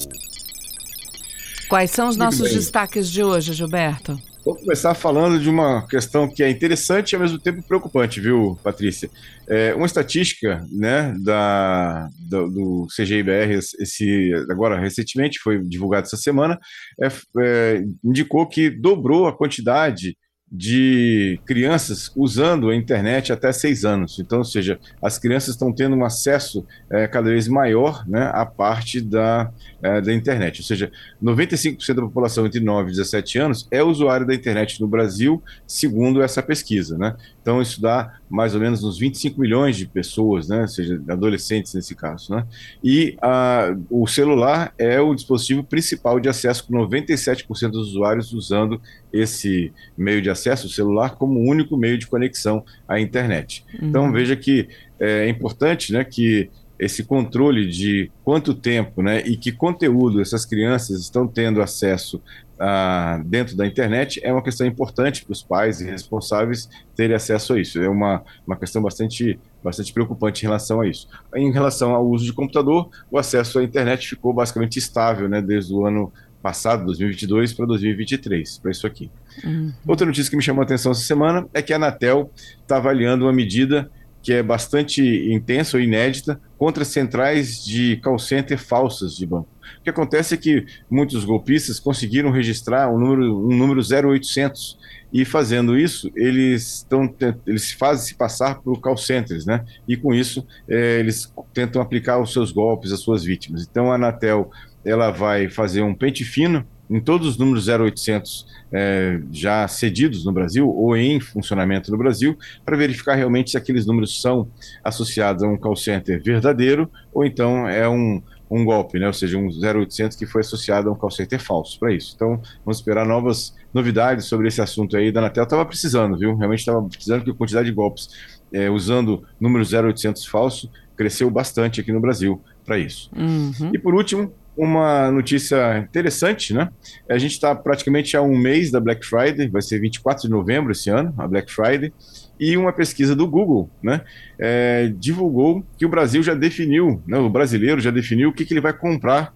Quais 1.68 1.90
são 1.90 2.08
os 2.08 2.16
nossos 2.16 2.52
destaques 2.52 3.10
de 3.10 3.22
hoje, 3.22 3.52
Gilberto? 3.54 4.18
Vou 4.44 4.56
começar 4.56 4.92
falando 4.94 5.38
de 5.38 5.48
uma 5.48 5.86
questão 5.86 6.28
que 6.28 6.42
é 6.42 6.50
interessante 6.50 7.12
e 7.12 7.14
ao 7.14 7.22
mesmo 7.22 7.38
tempo 7.38 7.62
preocupante, 7.62 8.20
viu, 8.20 8.58
Patrícia? 8.60 9.08
É, 9.46 9.72
uma 9.72 9.86
estatística 9.86 10.66
né, 10.68 11.14
da, 11.22 12.08
do, 12.18 12.50
do 12.50 12.86
CGIBR, 12.88 13.52
esse, 13.52 14.32
agora 14.50 14.80
recentemente, 14.80 15.38
foi 15.38 15.62
divulgado 15.62 16.08
essa 16.08 16.16
semana, 16.16 16.58
é, 17.00 17.06
é, 17.40 17.84
indicou 18.02 18.44
que 18.48 18.68
dobrou 18.68 19.28
a 19.28 19.36
quantidade 19.36 20.16
de 20.54 21.40
crianças 21.46 22.10
usando 22.14 22.68
a 22.68 22.76
internet 22.76 23.32
até 23.32 23.52
seis 23.52 23.84
anos. 23.84 24.18
Então, 24.18 24.38
ou 24.38 24.44
seja, 24.44 24.78
as 25.00 25.18
crianças 25.18 25.50
estão 25.54 25.72
tendo 25.72 25.96
um 25.96 26.04
acesso 26.04 26.66
é, 26.90 27.06
cada 27.06 27.30
vez 27.30 27.46
maior 27.48 28.06
né, 28.06 28.30
à 28.34 28.44
parte 28.44 29.00
da, 29.00 29.50
é, 29.82 30.00
da 30.00 30.12
internet. 30.12 30.60
Ou 30.60 30.64
seja, 30.64 30.90
95% 31.22 31.94
da 31.94 32.02
população 32.02 32.46
entre 32.46 32.60
9 32.60 32.88
e 32.88 32.92
17 32.92 33.38
anos 33.38 33.68
é 33.70 33.82
usuário 33.82 34.26
da 34.26 34.34
internet 34.34 34.80
no 34.80 34.86
Brasil, 34.86 35.42
segundo 35.66 36.22
essa 36.22 36.42
pesquisa. 36.42 36.96
Né? 36.96 37.16
Então, 37.40 37.60
isso 37.60 37.80
dá 37.80 38.14
mais 38.30 38.54
ou 38.54 38.60
menos 38.60 38.84
uns 38.84 38.98
25 38.98 39.40
milhões 39.40 39.76
de 39.76 39.86
pessoas, 39.86 40.48
né? 40.48 40.62
ou 40.62 40.68
seja, 40.68 41.02
adolescentes 41.08 41.74
nesse 41.74 41.94
caso. 41.94 42.32
Né? 42.32 42.46
E 42.82 43.16
a, 43.20 43.74
o 43.90 44.06
celular 44.06 44.72
é 44.78 45.00
o 45.00 45.14
dispositivo 45.14 45.64
principal 45.64 46.20
de 46.20 46.28
acesso, 46.28 46.64
com 46.66 46.74
97% 46.74 47.70
dos 47.70 47.88
usuários 47.88 48.32
usando 48.32 48.80
esse 49.12 49.72
meio 49.98 50.22
de 50.22 50.30
acesso, 50.30 50.66
o 50.66 50.70
celular, 50.70 51.16
como 51.16 51.40
único 51.40 51.76
meio 51.76 51.98
de 51.98 52.06
conexão 52.06 52.64
à 52.86 53.00
internet. 53.00 53.64
Uhum. 53.80 53.88
Então, 53.88 54.12
veja 54.12 54.36
que 54.36 54.68
é 54.98 55.28
importante 55.28 55.92
né, 55.92 56.04
que 56.04 56.48
esse 56.82 57.04
controle 57.04 57.68
de 57.68 58.10
quanto 58.24 58.52
tempo 58.52 59.02
né, 59.02 59.22
e 59.24 59.36
que 59.36 59.52
conteúdo 59.52 60.20
essas 60.20 60.44
crianças 60.44 61.00
estão 61.00 61.28
tendo 61.28 61.62
acesso 61.62 62.20
ah, 62.58 63.22
dentro 63.24 63.56
da 63.56 63.64
internet 63.64 64.20
é 64.24 64.32
uma 64.32 64.42
questão 64.42 64.66
importante 64.66 65.24
para 65.24 65.32
os 65.32 65.44
pais 65.44 65.80
e 65.80 65.84
responsáveis 65.84 66.68
terem 66.96 67.14
acesso 67.14 67.54
a 67.54 67.60
isso. 67.60 67.80
É 67.80 67.88
uma, 67.88 68.24
uma 68.44 68.56
questão 68.56 68.82
bastante, 68.82 69.38
bastante 69.62 69.92
preocupante 69.92 70.42
em 70.42 70.48
relação 70.48 70.80
a 70.80 70.88
isso. 70.88 71.06
Em 71.36 71.52
relação 71.52 71.94
ao 71.94 72.04
uso 72.04 72.24
de 72.24 72.32
computador, 72.32 72.90
o 73.08 73.16
acesso 73.16 73.60
à 73.60 73.62
internet 73.62 74.08
ficou 74.08 74.32
basicamente 74.32 74.76
estável 74.80 75.28
né, 75.28 75.40
desde 75.40 75.72
o 75.72 75.86
ano 75.86 76.12
passado, 76.42 76.84
2022 76.86 77.52
para 77.52 77.66
2023, 77.66 78.58
para 78.58 78.70
isso 78.72 78.88
aqui. 78.88 79.08
Uhum. 79.44 79.72
Outra 79.86 80.04
notícia 80.04 80.28
que 80.28 80.36
me 80.36 80.42
chamou 80.42 80.62
a 80.62 80.64
atenção 80.64 80.90
essa 80.90 81.02
semana 81.02 81.46
é 81.54 81.62
que 81.62 81.72
a 81.72 81.76
Anatel 81.76 82.28
está 82.60 82.78
avaliando 82.78 83.24
uma 83.24 83.32
medida 83.32 83.88
que 84.22 84.32
é 84.32 84.42
bastante 84.42 85.02
intensa 85.32 85.76
ou 85.76 85.82
inédita 85.82 86.40
contra 86.56 86.84
centrais 86.84 87.64
de 87.64 87.96
call 87.96 88.18
center 88.18 88.58
falsas 88.58 89.16
de 89.16 89.26
banco. 89.26 89.48
O 89.80 89.82
que 89.82 89.90
acontece 89.90 90.34
é 90.34 90.36
que 90.36 90.64
muitos 90.88 91.24
golpistas 91.24 91.80
conseguiram 91.80 92.30
registrar 92.30 92.88
um 92.88 92.98
número, 92.98 93.48
um 93.48 93.56
número 93.56 93.80
0800 93.80 94.78
e 95.12 95.24
fazendo 95.24 95.76
isso, 95.76 96.10
eles 96.16 96.76
estão 96.76 97.12
eles 97.46 97.72
fazem 97.72 98.06
se 98.06 98.14
passar 98.14 98.60
por 98.60 98.80
call 98.80 98.96
centers, 98.96 99.44
né? 99.44 99.64
E 99.86 99.96
com 99.96 100.14
isso, 100.14 100.46
é, 100.68 101.00
eles 101.00 101.32
tentam 101.52 101.82
aplicar 101.82 102.18
os 102.18 102.32
seus 102.32 102.50
golpes 102.50 102.92
às 102.92 103.00
suas 103.00 103.22
vítimas. 103.22 103.66
Então 103.68 103.90
a 103.90 103.96
Anatel 103.96 104.50
ela 104.84 105.10
vai 105.10 105.48
fazer 105.48 105.82
um 105.82 105.94
pente 105.94 106.24
fino 106.24 106.66
em 106.92 107.00
todos 107.00 107.26
os 107.26 107.38
números 107.38 107.68
0800 107.68 108.46
é, 108.72 109.20
já 109.30 109.66
cedidos 109.66 110.24
no 110.24 110.32
Brasil 110.32 110.68
ou 110.68 110.96
em 110.96 111.20
funcionamento 111.20 111.90
no 111.90 111.98
Brasil, 111.98 112.36
para 112.64 112.76
verificar 112.76 113.14
realmente 113.14 113.50
se 113.50 113.56
aqueles 113.56 113.86
números 113.86 114.20
são 114.20 114.48
associados 114.84 115.42
a 115.42 115.48
um 115.48 115.56
call 115.56 115.76
center 115.76 116.22
verdadeiro 116.22 116.90
ou 117.12 117.24
então 117.24 117.68
é 117.68 117.88
um, 117.88 118.22
um 118.50 118.64
golpe, 118.64 118.98
né? 118.98 119.06
Ou 119.06 119.12
seja, 119.12 119.38
um 119.38 119.48
0800 119.48 120.16
que 120.16 120.26
foi 120.26 120.42
associado 120.42 120.88
a 120.88 120.92
um 120.92 120.94
call 120.94 121.10
center 121.10 121.40
falso 121.40 121.78
para 121.78 121.92
isso. 121.92 122.12
Então, 122.14 122.40
vamos 122.64 122.78
esperar 122.78 123.06
novas 123.06 123.54
novidades 123.72 124.26
sobre 124.26 124.48
esse 124.48 124.60
assunto 124.60 124.96
aí 124.96 125.10
da 125.10 125.20
Anatel. 125.20 125.44
Estava 125.44 125.64
precisando, 125.64 126.18
viu? 126.18 126.36
Realmente 126.36 126.60
estava 126.60 126.82
precisando 126.82 127.24
que 127.24 127.30
a 127.30 127.34
quantidade 127.34 127.68
de 127.68 127.74
golpes 127.74 128.10
é, 128.52 128.68
usando 128.70 129.24
número 129.40 129.64
0800 129.64 130.26
falso 130.26 130.70
cresceu 130.96 131.30
bastante 131.30 131.80
aqui 131.80 131.90
no 131.92 132.00
Brasil 132.00 132.40
para 132.64 132.78
isso. 132.78 133.10
Uhum. 133.16 133.70
E 133.72 133.78
por 133.78 133.94
último, 133.94 134.32
uma 134.56 135.10
notícia 135.10 135.78
interessante, 135.78 136.52
né? 136.52 136.68
A 137.08 137.18
gente 137.18 137.32
está 137.32 137.54
praticamente 137.54 138.16
há 138.16 138.22
um 138.22 138.36
mês 138.36 138.70
da 138.70 138.80
Black 138.80 139.04
Friday, 139.06 139.48
vai 139.48 139.62
ser 139.62 139.80
24 139.80 140.22
de 140.22 140.30
novembro 140.30 140.72
esse 140.72 140.90
ano, 140.90 141.14
a 141.16 141.26
Black 141.26 141.50
Friday, 141.50 141.92
e 142.38 142.56
uma 142.56 142.72
pesquisa 142.72 143.16
do 143.16 143.26
Google, 143.26 143.70
né? 143.82 144.02
É, 144.38 144.92
divulgou 144.96 145.64
que 145.78 145.86
o 145.86 145.88
Brasil 145.88 146.22
já 146.22 146.34
definiu, 146.34 147.02
né, 147.06 147.18
o 147.18 147.30
brasileiro 147.30 147.80
já 147.80 147.90
definiu 147.90 148.28
o 148.28 148.32
que, 148.32 148.44
que 148.44 148.52
ele 148.52 148.60
vai 148.60 148.72
comprar 148.72 149.34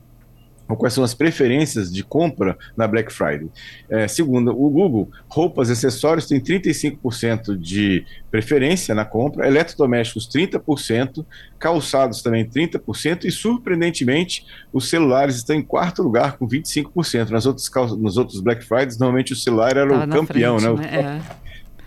quais 0.74 0.94
são 0.94 1.04
as 1.04 1.14
preferências 1.14 1.92
de 1.92 2.02
compra 2.02 2.56
na 2.76 2.88
Black 2.88 3.12
Friday. 3.12 3.48
É, 3.88 4.08
segundo 4.08 4.50
o 4.50 4.70
Google, 4.70 5.10
roupas 5.28 5.68
e 5.68 5.72
acessórios 5.72 6.26
têm 6.26 6.40
35% 6.40 7.56
de 7.56 8.04
preferência 8.30 8.94
na 8.94 9.04
compra, 9.04 9.46
eletrodomésticos 9.46 10.28
30%, 10.28 11.24
calçados 11.58 12.22
também 12.22 12.44
30% 12.44 13.24
e, 13.24 13.30
surpreendentemente, 13.30 14.46
os 14.72 14.88
celulares 14.88 15.36
estão 15.36 15.54
em 15.54 15.62
quarto 15.62 16.02
lugar 16.02 16.36
com 16.36 16.48
25%. 16.48 17.30
Nas 17.30 17.46
outras, 17.46 17.70
nos 17.96 18.16
outros 18.16 18.40
Black 18.40 18.64
Fridays, 18.64 18.98
normalmente 18.98 19.32
o 19.32 19.36
celular 19.36 19.76
era 19.76 19.94
o 19.94 20.08
campeão, 20.08 20.58
frente, 20.58 20.80
né? 20.80 20.90
né? 20.90 21.22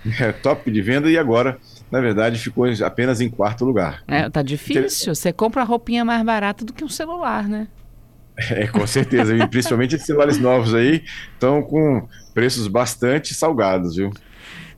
É. 0.05 0.23
é. 0.29 0.31
top 0.31 0.71
de 0.71 0.81
venda 0.81 1.09
e 1.09 1.17
agora 1.17 1.57
na 1.91 1.99
verdade, 1.99 2.37
ficou 2.37 2.65
apenas 2.85 3.19
em 3.19 3.29
quarto 3.29 3.65
lugar. 3.65 4.03
É, 4.07 4.29
tá 4.29 4.43
difícil. 4.43 5.15
Você 5.15 5.33
compra 5.33 5.61
a 5.61 5.65
roupinha 5.65 6.05
mais 6.05 6.23
barata 6.23 6.63
do 6.63 6.71
que 6.71 6.83
um 6.83 6.89
celular, 6.89 7.47
né? 7.47 7.67
É, 8.51 8.67
com 8.67 8.85
certeza. 8.87 9.35
e 9.35 9.47
principalmente 9.47 9.95
esses 9.95 10.07
celulares 10.07 10.37
novos 10.39 10.73
aí 10.73 11.03
estão 11.33 11.61
com 11.61 12.07
preços 12.33 12.67
bastante 12.67 13.33
salgados, 13.33 13.95
viu? 13.95 14.11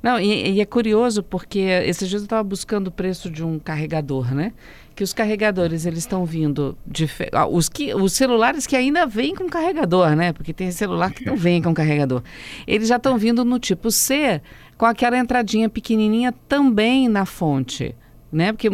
Não, 0.02 0.20
e, 0.20 0.54
e, 0.54 0.62
é 0.62 0.66
curioso 0.66 1.22
porque 1.22 1.60
esses 1.60 2.10
dias 2.10 2.24
eu 2.24 2.26
estava 2.26 2.44
buscando 2.44 2.88
o 2.88 2.92
preço 2.92 3.30
de 3.30 3.44
um 3.44 3.60
carregador, 3.60 4.34
né? 4.34 4.52
Que 4.96 5.04
os 5.04 5.14
carregadores 5.14 5.86
eles 5.86 6.00
estão 6.00 6.26
vindo 6.26 6.76
de 6.88 7.08
ah, 7.32 7.46
os 7.46 7.70
que 7.70 7.94
os 7.94 8.14
celulares 8.14 8.66
que 8.66 8.76
ainda 8.76 9.06
vêm 9.06 9.36
com 9.36 9.48
carregador, 9.48 10.16
né? 10.16 10.34
Porque 10.34 10.54
tem 10.54 10.72
celular 10.72 11.12
que 11.14 11.24
não 11.24 11.36
vem 11.38 11.62
com 11.62 11.72
carregador. 11.72 12.24
Eles 12.66 12.88
já 12.88 12.96
estão 12.96 13.16
vindo 13.16 13.46
no 13.46 13.60
tipo 13.60 13.92
C 13.92 14.42
com 14.76 14.86
aquela 14.88 15.18
entradinha 15.18 15.70
pequenininha 15.70 16.34
também 16.50 17.08
na 17.08 17.24
fonte 17.24 17.96
né? 18.32 18.54
Porque 18.54 18.70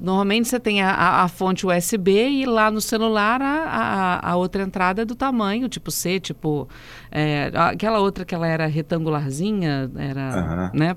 normalmente 0.00 0.48
você 0.48 0.58
tem 0.58 0.82
a, 0.82 0.90
a, 0.90 1.22
a, 1.24 1.28
fonte 1.28 1.66
USB 1.66 2.28
e 2.28 2.44
lá 2.44 2.70
no 2.70 2.80
celular 2.80 3.40
a, 3.40 4.20
a, 4.22 4.36
outra 4.36 4.62
entrada 4.62 5.02
é 5.02 5.04
do 5.04 5.14
tamanho, 5.14 5.68
tipo 5.68 5.90
C, 5.90 6.18
tipo 6.18 6.68
é, 7.10 7.52
aquela 7.54 8.00
outra 8.00 8.24
que 8.24 8.34
ela 8.34 8.48
era 8.48 8.66
retangularzinha, 8.66 9.90
era, 9.96 10.70
né? 10.74 10.96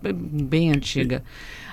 Bem 0.00 0.70
antiga. 0.70 1.24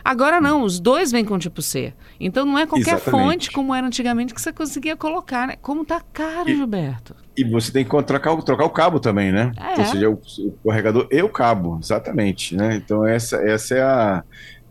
Agora 0.03 0.39
não, 0.39 0.61
os 0.61 0.79
dois 0.79 1.11
vêm 1.11 1.25
com 1.25 1.37
tipo 1.37 1.61
C. 1.63 1.93
Então 2.19 2.45
não 2.45 2.57
é 2.57 2.67
qualquer 2.67 2.95
Exatamente. 2.95 3.27
fonte 3.27 3.51
como 3.51 3.73
era 3.73 3.85
antigamente 3.85 4.35
que 4.35 4.41
você 4.41 4.53
conseguia 4.53 4.95
colocar, 4.95 5.47
né? 5.47 5.55
Como 5.61 5.83
tá 5.83 6.01
caro, 6.13 6.49
e, 6.49 6.55
Gilberto. 6.55 7.15
E 7.35 7.43
você 7.43 7.71
tem 7.71 7.83
que 7.83 8.03
trocar, 8.03 8.35
trocar 8.43 8.65
o 8.65 8.69
cabo 8.69 8.99
também, 8.99 9.31
né? 9.31 9.51
É. 9.57 9.79
Ou 9.79 9.85
seja, 9.85 10.09
o, 10.09 10.21
o 10.63 10.69
carregador 10.69 11.07
e 11.11 11.21
o 11.23 11.29
cabo, 11.29 11.79
exatamente, 11.81 12.55
né? 12.55 12.75
Então 12.75 13.03
essa, 13.05 13.37
essa 13.37 13.75
é 13.75 13.81
a 13.81 14.23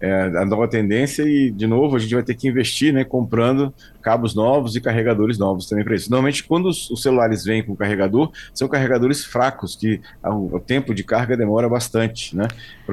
é, 0.05 0.39
a 0.39 0.45
nova 0.45 0.69
tendência 0.69 1.23
e, 1.23 1.51
de 1.51 1.67
novo, 1.67 1.97
a 1.97 1.99
gente 1.99 2.15
vai 2.15 2.23
ter 2.23 2.35
que 2.35 2.47
investir, 2.47 2.93
né, 2.93 3.05
comprando 3.05 3.73
cabos 4.03 4.35
novos 4.35 4.77
e 4.77 4.81
carregadores 4.81 5.39
novos 5.39 5.67
também 5.67 5.83
para 5.83 5.95
isso. 5.95 6.11
Normalmente, 6.11 6.45
quando 6.45 6.69
os, 6.69 6.91
os, 6.91 7.03
celulares 7.03 7.43
vêm 7.43 7.63
com 7.63 7.75
carregador, 7.75 8.31
são 8.53 8.69
carregadores 8.69 9.25
fracos, 9.25 9.75
que 9.75 10.03
o, 10.23 10.57
o 10.57 10.61
tempo 10.61 10.95
de 10.95 11.03
carga 11.03 11.39
demora 11.39 11.71
bastante, 11.71 12.37
né? 12.37 12.47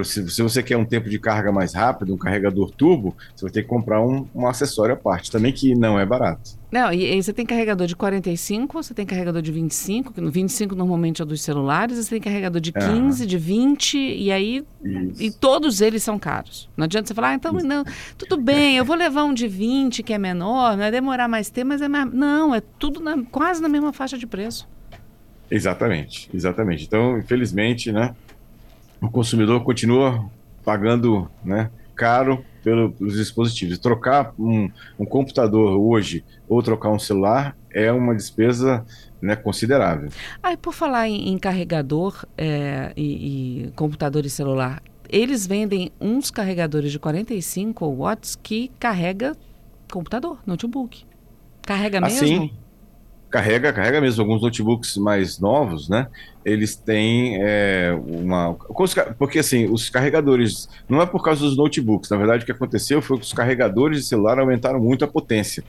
Se, 0.03 0.29
se, 0.29 0.41
você 0.41 0.63
quer 0.63 0.77
um 0.77 0.85
tempo 0.85 1.09
de 1.09 1.19
carga 1.19 1.51
mais 1.51 1.73
rápido, 1.73 2.13
um 2.13 2.17
carregador 2.17 2.71
turbo, 2.71 3.13
você 3.35 3.43
vai 3.43 3.51
ter 3.51 3.63
que 3.63 3.67
comprar 3.67 4.01
um, 4.01 4.25
um 4.33 4.47
acessório 4.47 4.93
à 4.93 4.97
parte, 4.97 5.29
também 5.29 5.51
que 5.51 5.75
não 5.75 5.99
é 5.99 6.05
barato. 6.05 6.60
Não, 6.71 6.93
e, 6.93 7.17
e, 7.17 7.21
você 7.21 7.33
tem 7.33 7.45
carregador 7.45 7.85
de 7.85 7.95
45, 7.97 8.81
você 8.81 8.93
tem 8.93 9.05
carregador 9.05 9.41
de 9.41 9.51
25, 9.51 10.13
que 10.13 10.21
no 10.21 10.31
25 10.31 10.73
normalmente 10.73 11.21
é 11.21 11.25
dos 11.25 11.41
celulares, 11.41 11.97
você 11.97 12.11
tem 12.11 12.21
carregador 12.21 12.61
de 12.61 12.71
15, 12.71 13.25
de 13.25 13.37
20, 13.37 13.97
e 13.97 14.31
aí. 14.31 14.63
Isso. 14.81 15.21
E 15.21 15.31
todos 15.31 15.81
eles 15.81 16.01
são 16.01 16.17
caros. 16.17 16.69
Não 16.77 16.85
adianta 16.85 17.07
você 17.07 17.13
falar, 17.13 17.29
ah, 17.29 17.33
então, 17.33 17.51
não, 17.51 17.83
tudo 18.17 18.37
bem, 18.37 18.77
eu 18.77 18.85
vou 18.85 18.95
levar 18.95 19.25
um 19.25 19.33
de 19.33 19.49
20 19.49 20.01
que 20.01 20.13
é 20.13 20.17
menor, 20.17 20.77
vai 20.77 20.89
demorar 20.89 21.27
mais 21.27 21.49
tempo, 21.49 21.67
mas 21.67 21.81
é 21.81 21.89
mais. 21.89 22.11
Não, 22.13 22.55
é 22.55 22.61
tudo 22.79 23.01
na, 23.01 23.21
quase 23.25 23.61
na 23.61 23.67
mesma 23.67 23.91
faixa 23.91 24.17
de 24.17 24.25
preço. 24.25 24.65
Exatamente, 25.49 26.29
exatamente. 26.33 26.85
Então, 26.85 27.17
infelizmente, 27.17 27.91
né, 27.91 28.15
o 29.01 29.09
consumidor 29.09 29.61
continua 29.65 30.25
pagando 30.63 31.29
né, 31.43 31.69
caro 31.93 32.45
pelo, 32.63 32.91
pelos 32.91 33.15
dispositivos. 33.15 33.77
Trocar 33.77 34.33
um, 34.37 34.69
um, 34.99 35.05
computador 35.05 35.77
hoje 35.79 36.23
ou 36.47 36.61
trocar 36.61 36.89
um 36.89 36.99
celular 36.99 37.55
é 37.69 37.91
uma 37.91 38.15
despesa 38.15 38.85
né, 39.21 39.35
considerável. 39.35 40.09
Ah, 40.41 40.53
e 40.53 40.57
por 40.57 40.73
falar 40.73 41.07
em, 41.07 41.29
em 41.29 41.37
carregador 41.37 42.25
é, 42.37 42.93
e, 42.95 43.65
e 43.65 43.71
computador 43.71 44.25
e 44.25 44.29
celular, 44.29 44.81
eles 45.09 45.45
vendem 45.45 45.91
uns 45.99 46.31
carregadores 46.31 46.91
de 46.91 46.99
45 46.99 47.85
watts 47.95 48.35
que 48.35 48.71
carrega 48.79 49.35
computador, 49.91 50.39
notebook. 50.45 51.05
Carrega 51.61 51.99
ah, 51.99 52.01
mesmo? 52.01 52.25
Assim, 52.25 52.51
carrega, 53.29 53.73
carrega 53.73 54.01
mesmo. 54.01 54.23
Alguns 54.23 54.41
notebooks 54.41 54.97
mais 54.97 55.39
novos, 55.39 55.89
né? 55.89 56.07
Eles 56.43 56.75
têm 56.75 57.37
é, 57.41 57.97
uma. 58.07 58.55
Porque 59.17 59.39
assim, 59.39 59.65
os 59.65 59.89
carregadores. 59.89 60.67
Não 60.89 61.01
é 61.01 61.05
por 61.05 61.23
causa 61.23 61.41
dos 61.41 61.55
notebooks. 61.55 62.09
Na 62.09 62.17
verdade, 62.17 62.43
o 62.43 62.45
que 62.45 62.51
aconteceu 62.51 63.01
foi 63.01 63.17
que 63.17 63.23
os 63.23 63.33
carregadores 63.33 63.99
de 63.99 64.05
celular 64.05 64.39
aumentaram 64.39 64.79
muito 64.79 65.05
a 65.05 65.07
potência. 65.07 65.63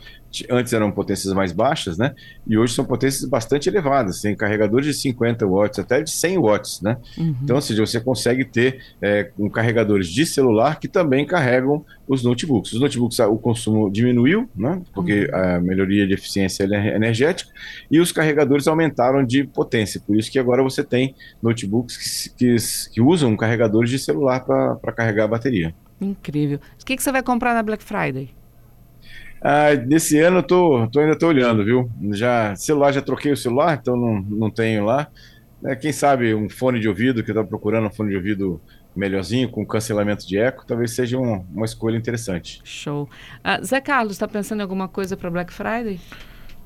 Antes 0.51 0.73
eram 0.73 0.91
potências 0.91 1.33
mais 1.35 1.53
baixas, 1.53 1.99
né? 1.99 2.15
E 2.47 2.57
hoje 2.57 2.75
são 2.75 2.85
potências 2.85 3.29
bastante 3.29 3.69
elevadas. 3.69 4.23
Tem 4.23 4.35
carregadores 4.35 4.87
de 4.87 4.95
50 4.95 5.47
watts, 5.47 5.79
até 5.79 6.01
de 6.01 6.11
100 6.11 6.39
watts, 6.39 6.81
né? 6.81 6.97
Uhum. 7.19 7.37
Então, 7.43 7.57
ou 7.57 7.63
seja, 7.63 7.85
você 7.85 8.01
consegue 8.01 8.45
ter 8.45 8.81
é, 9.03 9.31
um 9.39 9.51
carregadores 9.51 10.09
de 10.09 10.25
celular 10.25 10.81
que 10.81 10.89
também 10.89 11.27
carregam 11.27 11.85
os 12.09 12.23
notebooks. 12.23 12.73
Os 12.73 12.81
notebooks, 12.81 13.19
o 13.19 13.37
consumo 13.37 13.91
diminuiu, 13.91 14.49
né? 14.57 14.81
Porque 14.95 15.27
uhum. 15.27 15.37
a 15.37 15.61
melhoria 15.61 16.07
de 16.07 16.15
eficiência 16.15 16.65
energética. 16.65 17.51
E 17.91 18.01
os 18.01 18.11
carregadores 18.11 18.67
aumentaram 18.67 19.25
de 19.25 19.45
potência. 19.45 20.01
Por 20.01 20.17
isso 20.17 20.31
que 20.31 20.39
agora 20.39 20.62
agora 20.63 20.71
você 20.71 20.85
tem 20.85 21.15
notebooks 21.43 22.29
que, 22.29 22.31
que, 22.37 22.57
que 22.93 23.01
usam 23.01 23.37
carregadores 23.37 23.91
de 23.91 23.99
celular 23.99 24.41
para 24.41 24.93
carregar 24.93 25.25
a 25.25 25.29
bateria. 25.29 25.75
Incrível. 26.01 26.59
O 26.81 26.85
que, 26.85 26.97
que 26.97 27.03
você 27.03 27.13
vai 27.13 27.23
comprar 27.23 27.55
na 27.55 27.63
Black 27.63 27.83
Friday? 27.83 28.31
Ah, 29.41 29.75
nesse 29.75 30.19
ano 30.21 30.39
eu 30.39 30.43
tô, 30.43 30.87
tô 30.89 31.01
ainda 31.01 31.19
tô 31.19 31.27
olhando, 31.29 31.65
viu? 31.65 31.91
Já 32.13 32.55
celular 32.55 32.93
já 32.93 33.03
troquei 33.03 33.33
o 33.33 33.37
celular, 33.37 33.79
então 33.81 33.97
não, 33.97 34.21
não 34.21 34.51
tenho 34.51 34.85
lá. 34.85 35.09
É, 35.65 35.75
quem 35.77 35.93
sabe 35.93 36.35
um 36.35 36.49
fone 36.49 36.81
de 36.81 36.89
ouvido 36.89 37.23
que 37.23 37.31
eu 37.31 37.45
procurando 37.45 37.87
um 37.87 37.91
fone 37.91 38.11
de 38.11 38.17
ouvido 38.17 38.61
melhorzinho 38.95 39.49
com 39.49 39.65
cancelamento 39.65 40.27
de 40.27 40.39
eco, 40.39 40.67
talvez 40.67 40.93
seja 40.93 41.19
um, 41.19 41.45
uma 41.53 41.65
escolha 41.65 41.97
interessante. 41.97 42.61
Show. 42.63 43.09
Uh, 43.39 43.65
Zé 43.65 43.81
Carlos, 43.81 44.13
está 44.13 44.29
pensando 44.29 44.61
em 44.61 44.63
alguma 44.63 44.87
coisa 44.87 45.17
para 45.17 45.31
Black 45.31 45.53
Friday? 45.53 45.99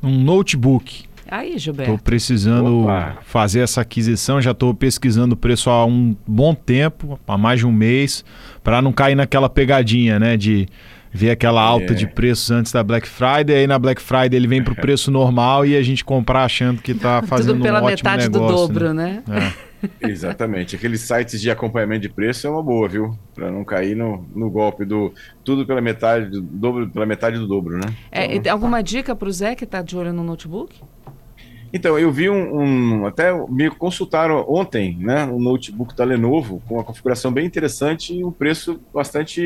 Um 0.03 0.23
notebook. 0.23 1.07
Aí, 1.29 1.59
Gilberto. 1.59 1.93
Estou 1.93 2.05
precisando 2.05 2.85
Opa. 2.85 3.19
fazer 3.23 3.61
essa 3.61 3.81
aquisição, 3.81 4.41
já 4.41 4.53
estou 4.53 4.75
pesquisando 4.75 5.35
o 5.35 5.37
preço 5.37 5.71
há 5.71 5.85
um 5.85 6.17
bom 6.27 6.55
tempo, 6.55 7.19
há 7.27 7.37
mais 7.37 7.61
de 7.61 7.67
um 7.67 7.73
mês, 7.73 8.25
para 8.63 8.81
não 8.81 8.93
cair 8.93 9.15
naquela 9.15 9.49
pegadinha, 9.49 10.19
né, 10.19 10.37
de 10.37 10.69
ver 11.13 11.31
aquela 11.31 11.63
alta 11.63 11.93
é. 11.93 11.97
de 11.97 12.07
preços 12.07 12.51
antes 12.51 12.71
da 12.71 12.83
Black 12.83 13.09
Friday, 13.09 13.57
aí 13.57 13.67
na 13.67 13.79
Black 13.79 14.01
Friday 14.03 14.37
ele 14.37 14.47
vem 14.47 14.63
para 14.63 14.73
o 14.73 14.77
preço 14.81 15.11
normal 15.11 15.65
e 15.65 15.77
a 15.77 15.83
gente 15.83 16.05
comprar 16.05 16.45
achando 16.45 16.83
que 16.83 16.93
está 16.93 17.23
fazendo 17.23 17.55
Tudo 17.55 17.63
pela 17.63 17.83
um 17.83 17.87
metade 17.87 18.29
negócio, 18.29 18.57
do 18.57 18.67
dobro, 18.67 18.95
né? 18.95 19.23
né? 19.27 19.53
É. 19.63 19.67
Exatamente. 20.09 20.77
Aqueles 20.77 21.01
sites 21.01 21.41
de 21.41 21.51
acompanhamento 21.51 22.03
de 22.03 22.09
preço 22.09 22.47
é 22.47 22.51
uma 22.51 22.63
boa, 22.63 22.89
viu? 22.89 23.17
Para 23.35 23.51
não 23.51 23.65
cair 23.65 23.95
no, 23.95 24.27
no 24.35 24.51
golpe 24.51 24.85
do 24.85 25.13
tudo 25.45 25.67
pela 25.67 25.81
metade 25.81 26.31
do 26.31 26.41
dobro, 26.41 26.89
pela 26.89 27.07
metade 27.07 27.39
do 27.39 27.47
dobro, 27.47 27.79
né? 27.79 27.95
É, 28.11 28.35
então... 28.35 28.53
alguma 28.53 28.83
dica 28.83 29.15
para 29.15 29.29
o 29.29 29.33
Zé 29.33 29.55
que 29.55 29.65
está 29.65 29.83
de 29.83 29.97
olho 29.97 30.13
no 30.13 30.23
notebook? 30.23 30.81
Então, 31.73 31.99
eu 31.99 32.11
vi 32.11 32.31
um, 32.31 32.61
um, 32.61 33.07
Até 33.07 33.33
me 33.49 33.71
consultaram 33.71 34.45
ontem, 34.49 34.97
né? 34.99 35.25
Um 35.25 35.41
notebook 35.41 35.95
da 35.95 36.05
Lenovo 36.05 36.63
com 36.67 36.75
uma 36.75 36.85
configuração 36.85 37.33
bem 37.33 37.47
interessante 37.47 38.15
e 38.15 38.25
um 38.25 38.31
preço 38.31 38.81
bastante. 38.93 39.43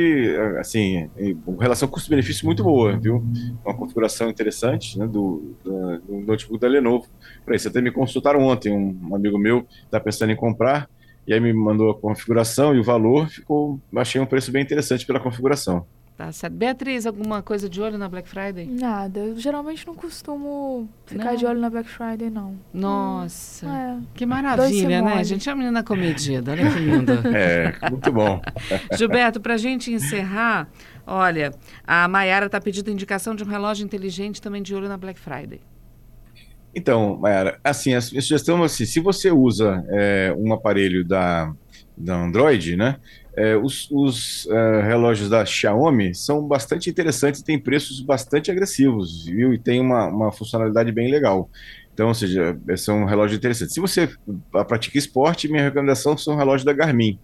Assim, 0.58 1.10
em 1.16 1.36
relação 1.58 1.88
custo-benefício 1.88 2.44
muito 2.46 2.62
boa, 2.62 2.96
viu? 2.96 3.24
Uma 3.64 3.74
configuração 3.74 4.28
interessante 4.28 4.98
né, 4.98 5.06
do, 5.06 5.54
do, 5.64 5.98
do 5.98 6.20
notebook 6.20 6.60
da 6.60 6.68
Lenovo. 6.68 7.06
Para 7.44 7.56
isso, 7.56 7.68
até 7.68 7.80
me 7.80 7.90
consultaram 7.90 8.40
ontem. 8.40 8.72
Um, 8.72 9.14
amigo 9.14 9.38
meu 9.38 9.66
está 9.84 9.98
pensando 9.98 10.30
em 10.30 10.36
comprar 10.36 10.88
e 11.26 11.32
aí 11.32 11.40
me 11.40 11.52
mandou 11.52 11.90
a 11.90 11.98
configuração 11.98 12.74
e 12.74 12.80
o 12.80 12.84
valor. 12.84 13.28
Ficou. 13.28 13.80
Achei 13.96 14.20
um 14.20 14.26
preço 14.26 14.50
bem 14.50 14.62
interessante 14.62 15.06
pela 15.06 15.20
configuração. 15.20 15.86
Tá 16.20 16.30
certo. 16.32 16.52
Beatriz, 16.52 17.06
alguma 17.06 17.40
coisa 17.42 17.66
de 17.66 17.80
olho 17.80 17.96
na 17.96 18.06
Black 18.06 18.28
Friday? 18.28 18.66
Nada. 18.66 19.20
Eu 19.20 19.38
geralmente 19.38 19.86
não 19.86 19.94
costumo 19.94 20.86
ficar 21.06 21.30
Não? 21.30 21.34
de 21.36 21.46
olho 21.46 21.58
na 21.58 21.70
Black 21.70 21.88
Friday, 21.88 22.28
não. 22.28 22.58
Nossa, 22.74 23.66
É. 23.66 23.96
que 24.12 24.26
maravilha, 24.26 25.00
né? 25.00 25.14
mole. 25.14 25.24
Gente, 25.24 25.48
é 25.48 25.52
uma 25.52 25.56
menina 25.56 25.82
comedida, 25.82 26.52
olha 26.52 26.70
que 26.70 26.78
linda. 26.78 27.22
É, 27.34 27.88
muito 27.88 28.12
bom. 28.12 28.38
Gilberto, 28.98 29.40
para 29.40 29.54
a 29.54 29.56
gente 29.56 29.90
encerrar, 29.90 30.68
olha, 31.06 31.52
a 31.86 32.06
Mayara 32.06 32.44
está 32.44 32.60
pedindo 32.60 32.90
indicação 32.90 33.34
de 33.34 33.42
um 33.42 33.46
relógio 33.46 33.82
inteligente 33.82 34.42
também 34.42 34.60
de 34.60 34.74
olho 34.74 34.90
na 34.90 34.98
Black 34.98 35.18
Friday. 35.18 35.62
Então, 36.74 37.16
Mayara, 37.16 37.58
assim, 37.64 37.94
a 37.94 37.98
a 37.98 38.02
sugestão 38.02 38.60
é 38.62 38.66
assim, 38.66 38.84
se 38.84 39.00
você 39.00 39.30
usa 39.30 39.82
é, 39.88 40.34
um 40.36 40.52
aparelho 40.52 41.02
da, 41.02 41.50
da 41.96 42.14
Android, 42.14 42.76
né, 42.76 42.96
é, 43.36 43.56
os, 43.56 43.88
os, 43.90 44.48
é, 44.50 44.82
relógios 44.82 45.28
da 45.28 45.44
Xiaomi 45.44 46.14
são 46.14 46.46
bastante 46.46 46.90
interessantes, 46.90 47.42
têm 47.42 47.58
preços 47.58 48.00
bastante 48.00 48.50
agressivos, 48.50 49.26
viu? 49.26 49.52
E 49.52 49.58
tem 49.58 49.80
uma, 49.80 50.06
uma 50.06 50.32
funcionalidade 50.32 50.90
bem 50.92 51.10
legal. 51.10 51.48
Então, 51.94 52.08
ou 52.08 52.14
seja, 52.14 52.58
é, 52.68 52.76
são 52.76 53.04
relógios 53.04 53.38
interessantes. 53.38 53.74
Se 53.74 53.80
você 53.80 54.08
ah, 54.54 54.64
pratica 54.64 54.98
esporte, 54.98 55.48
minha 55.48 55.62
recomendação 55.62 56.16
são 56.16 56.36
relógios 56.36 56.64
da 56.64 56.72
Garmin. 56.72 57.18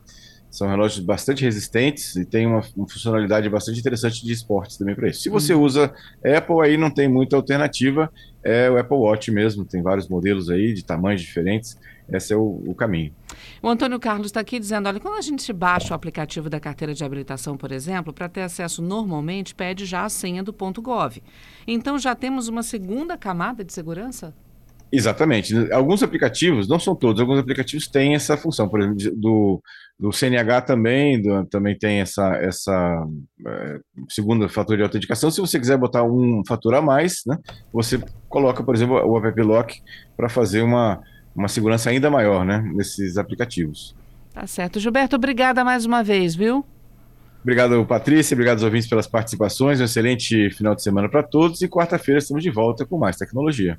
São 0.51 0.69
relógios 0.69 1.05
bastante 1.05 1.45
resistentes 1.45 2.15
e 2.17 2.25
tem 2.25 2.47
uma, 2.47 2.63
uma 2.77 2.89
funcionalidade 2.89 3.49
bastante 3.51 3.81
interessante 3.81 4.25
de 4.25 4.33
esportes 4.33 4.77
também 4.77 4.95
para 4.95 5.09
isso. 5.09 5.21
Se 5.21 5.29
você 5.29 5.55
usa 5.55 5.93
Apple, 6.25 6.63
aí 6.63 6.77
não 6.77 6.91
tem 6.91 7.09
muita 7.09 7.37
alternativa, 7.37 8.11
é 8.45 8.71
o 8.71 8.79
Apple 8.79 8.97
Watch 8.97 9.31
mesmo, 9.31 9.65
tem 9.65 9.83
vários 9.83 10.09
modelos 10.09 10.49
aí 10.49 10.73
de 10.73 10.85
tamanhos 10.85 11.21
diferentes, 11.21 11.77
esse 12.11 12.33
é 12.33 12.37
o, 12.37 12.63
o 12.67 12.75
caminho. 12.75 13.13
O 13.63 13.69
Antônio 13.69 13.99
Carlos 13.99 14.27
está 14.27 14.41
aqui 14.41 14.59
dizendo: 14.59 14.89
olha, 14.89 15.01
quando 15.01 15.17
a 15.17 15.21
gente 15.21 15.53
baixa 15.53 15.93
o 15.93 15.97
aplicativo 15.97 16.49
da 16.49 16.61
carteira 16.61 16.95
de 16.95 17.05
habilitação, 17.05 17.57
por 17.57 17.73
exemplo, 17.73 18.13
para 18.13 18.29
ter 18.29 18.43
acesso 18.43 18.81
normalmente, 18.83 19.55
pede 19.55 19.85
já 19.85 20.05
a 20.05 20.09
senha 20.09 20.43
do 20.43 20.53
ponto 20.53 20.81
.gov. 20.81 21.23
Então 21.67 21.99
já 21.99 22.15
temos 22.15 22.49
uma 22.49 22.63
segunda 22.63 23.17
camada 23.17 23.65
de 23.65 23.73
segurança? 23.73 24.35
Exatamente. 24.93 25.53
Alguns 25.73 26.03
aplicativos, 26.03 26.69
não 26.69 26.79
são 26.79 26.95
todos, 26.95 27.21
alguns 27.21 27.41
aplicativos 27.41 27.89
têm 27.89 28.15
essa 28.15 28.37
função. 28.37 28.69
Por 28.69 28.81
exemplo, 28.81 28.97
do, 29.17 29.61
do 29.99 30.13
CNH 30.13 30.61
também, 30.63 31.21
do- 31.21 31.45
também 31.47 31.77
tem 31.77 32.01
essa, 32.01 32.37
essa 32.37 33.05
eh, 33.49 33.81
segunda 34.09 34.49
fator 34.49 34.77
de 34.77 34.85
autenticação. 34.85 35.29
Se 35.29 35.41
você 35.41 35.59
quiser 35.59 35.77
botar 35.77 36.05
um 36.05 36.41
fator 36.47 36.73
a 36.77 36.81
mais, 36.81 37.23
né, 37.27 37.37
você 37.73 38.01
coloca, 38.29 38.63
por 38.63 38.77
exemplo, 38.77 38.95
o 39.05 39.19
App 39.27 39.43
Lock 39.43 39.75
para 40.17 40.29
fazer 40.29 40.63
uma, 40.63 41.01
uma 41.37 41.49
segurança 41.49 41.90
ainda 41.90 42.11
maior 42.11 42.45
né, 42.45 42.62
nesses 42.75 43.19
aplicativos. 43.19 43.95
Tá 44.33 44.47
certo. 44.47 44.81
Gilberto, 44.81 45.16
obrigada 45.16 45.64
mais 45.64 45.85
uma 45.85 46.02
vez, 46.02 46.35
viu? 46.35 46.64
Obrigado, 47.43 47.85
Patrícia. 47.87 48.35
Obrigado 48.35 48.57
aos 48.57 48.64
ouvintes 48.64 48.88
pelas 48.88 49.07
participações. 49.07 49.81
Um 49.81 49.85
excelente 49.85 50.50
final 50.50 50.75
de 50.75 50.83
semana 50.83 51.09
para 51.09 51.23
todos. 51.23 51.62
E 51.62 51.69
quarta-feira 51.69 52.19
estamos 52.19 52.43
de 52.43 52.50
volta 52.50 52.85
com 52.85 52.99
mais 52.99 53.16
tecnologia. 53.16 53.75